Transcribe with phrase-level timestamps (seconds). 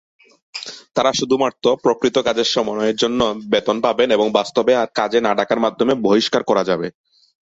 [0.95, 3.19] তারা শুধুমাত্র প্রকৃত কাজের সময়ের জন্য
[3.51, 6.87] বেতন পাবেন এবং বাস্তবে আর কাজে না ডাকার মাধ্যমে বহিষ্কার করা যাবে।